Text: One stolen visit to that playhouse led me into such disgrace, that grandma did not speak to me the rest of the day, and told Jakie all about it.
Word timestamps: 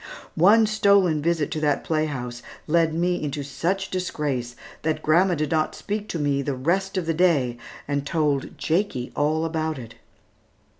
One 0.33 0.65
stolen 0.65 1.21
visit 1.21 1.51
to 1.51 1.59
that 1.61 1.83
playhouse 1.83 2.41
led 2.65 2.91
me 2.95 3.21
into 3.23 3.43
such 3.43 3.91
disgrace, 3.91 4.55
that 4.81 5.03
grandma 5.03 5.35
did 5.35 5.51
not 5.51 5.75
speak 5.75 6.09
to 6.09 6.17
me 6.17 6.41
the 6.41 6.55
rest 6.55 6.97
of 6.97 7.05
the 7.05 7.13
day, 7.13 7.59
and 7.87 8.03
told 8.03 8.57
Jakie 8.57 9.11
all 9.15 9.45
about 9.45 9.77
it. 9.77 9.93